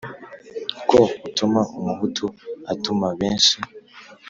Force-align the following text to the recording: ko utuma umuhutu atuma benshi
ko 0.89 0.99
utuma 1.27 1.61
umuhutu 1.77 2.25
atuma 2.71 3.07
benshi 3.19 3.57